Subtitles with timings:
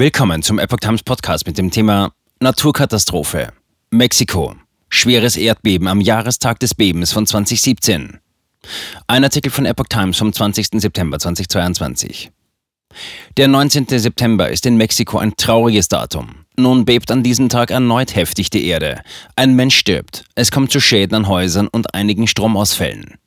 [0.00, 3.52] Willkommen zum Epoch Times Podcast mit dem Thema Naturkatastrophe.
[3.90, 4.54] Mexiko.
[4.88, 8.18] Schweres Erdbeben am Jahrestag des Bebens von 2017.
[9.06, 10.68] Ein Artikel von Epoch Times vom 20.
[10.80, 12.30] September 2022.
[13.36, 13.88] Der 19.
[13.88, 16.46] September ist in Mexiko ein trauriges Datum.
[16.56, 19.02] Nun bebt an diesem Tag erneut heftig die Erde.
[19.36, 20.24] Ein Mensch stirbt.
[20.34, 23.18] Es kommt zu Schäden an Häusern und einigen Stromausfällen.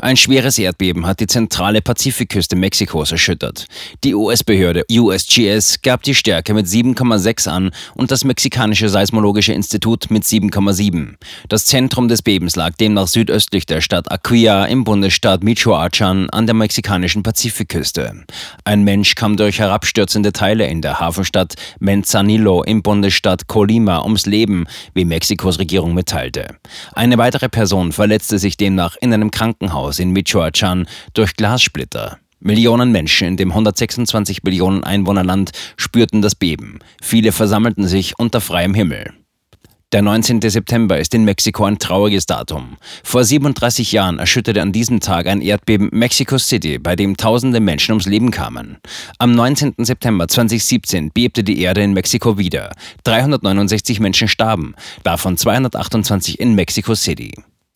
[0.00, 3.66] Ein schweres Erdbeben hat die zentrale Pazifikküste Mexikos erschüttert.
[4.04, 10.24] Die US-Behörde USGS gab die Stärke mit 7,6 an und das mexikanische Seismologische Institut mit
[10.24, 11.14] 7,7.
[11.48, 16.54] Das Zentrum des Bebens lag demnach südöstlich der Stadt Aquia im Bundesstaat Michoacán an der
[16.54, 18.24] mexikanischen Pazifikküste.
[18.64, 24.66] Ein Mensch kam durch herabstürzende Teile in der Hafenstadt Manzanillo im Bundesstaat Colima ums Leben,
[24.94, 26.56] wie Mexikos Regierung mitteilte.
[26.92, 32.18] Eine weitere Person verletzte sich demnach in einem Krankenhaus Krankenhaus in Michoacán durch Glassplitter.
[32.40, 36.80] Millionen Menschen in dem 126 Millionen Einwohnerland spürten das Beben.
[37.00, 39.12] Viele versammelten sich unter freiem Himmel.
[39.92, 40.40] Der 19.
[40.40, 42.78] September ist in Mexiko ein trauriges Datum.
[43.04, 47.92] Vor 37 Jahren erschütterte an diesem Tag ein Erdbeben Mexico City, bei dem tausende Menschen
[47.92, 48.78] ums Leben kamen.
[49.18, 49.74] Am 19.
[49.78, 52.72] September 2017 bebte die Erde in Mexiko wieder.
[53.04, 54.74] 369 Menschen starben,
[55.04, 57.32] davon 228 in Mexico City.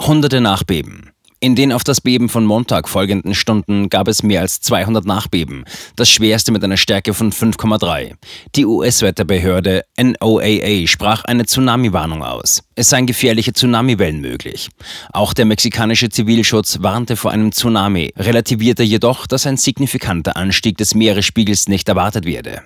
[0.00, 1.10] Hunderte Nachbeben.
[1.42, 5.64] In den auf das Beben von Montag folgenden Stunden gab es mehr als 200 Nachbeben,
[5.96, 8.12] das schwerste mit einer Stärke von 5,3.
[8.56, 12.62] Die US-Wetterbehörde NOAA sprach eine Tsunami-Warnung aus.
[12.74, 14.68] Es seien gefährliche Tsunamiwellen möglich.
[15.14, 20.94] Auch der mexikanische Zivilschutz warnte vor einem Tsunami, relativierte jedoch, dass ein signifikanter Anstieg des
[20.94, 22.64] Meeresspiegels nicht erwartet werde.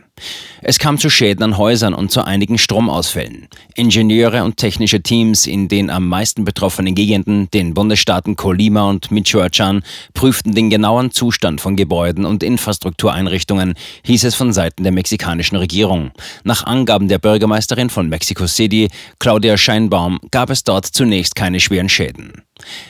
[0.63, 3.49] Es kam zu Schäden an Häusern und zu einigen Stromausfällen.
[3.75, 9.83] Ingenieure und technische Teams in den am meisten betroffenen Gegenden, den Bundesstaaten Colima und Michoacán,
[10.15, 16.13] prüften den genauen Zustand von Gebäuden und Infrastruktureinrichtungen, hieß es von Seiten der mexikanischen Regierung.
[16.45, 21.89] Nach Angaben der Bürgermeisterin von Mexico City, Claudia Scheinbaum, gab es dort zunächst keine schweren
[21.89, 22.45] Schäden.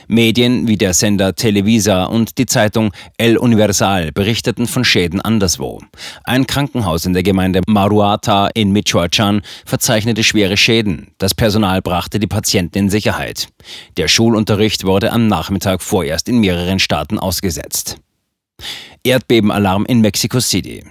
[0.07, 5.81] Medien wie der Sender Televisa und die Zeitung El Universal berichteten von Schäden anderswo.
[6.23, 11.07] Ein Krankenhaus in der Gemeinde Maruata in Michoacán verzeichnete schwere Schäden.
[11.17, 13.47] Das Personal brachte die Patienten in Sicherheit.
[13.97, 17.97] Der Schulunterricht wurde am Nachmittag vorerst in mehreren Staaten ausgesetzt.
[19.03, 20.83] Erdbebenalarm in Mexico City.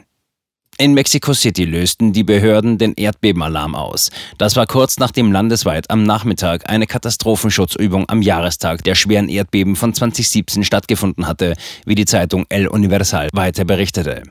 [0.76, 4.10] In Mexico City lösten die Behörden den Erdbebenalarm aus.
[4.38, 9.94] Das war kurz nachdem landesweit am Nachmittag eine Katastrophenschutzübung am Jahrestag der schweren Erdbeben von
[9.94, 11.54] 2017 stattgefunden hatte,
[11.86, 14.22] wie die Zeitung El Universal weiter berichtete.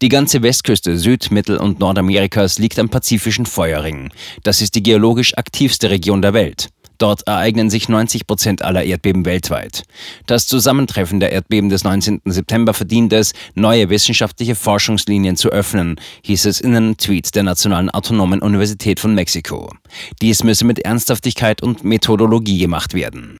[0.00, 4.10] Die ganze Westküste Süd-, Mittel- und Nordamerikas liegt am Pazifischen Feuerring.
[4.42, 6.68] Das ist die geologisch aktivste Region der Welt.
[6.98, 9.84] Dort ereignen sich 90 Prozent aller Erdbeben weltweit.
[10.26, 12.22] Das Zusammentreffen der Erdbeben des 19.
[12.24, 17.88] September verdient es, neue wissenschaftliche Forschungslinien zu öffnen, hieß es in einem Tweet der Nationalen
[17.90, 19.72] Autonomen Universität von Mexiko.
[20.20, 23.36] Dies müsse mit Ernsthaftigkeit und Methodologie gemacht werden.